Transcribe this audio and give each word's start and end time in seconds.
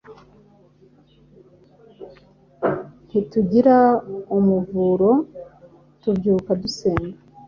Ntitugira 3.07 3.75
umuvuroTubyuka 4.37 6.51
dusenga, 6.61 7.15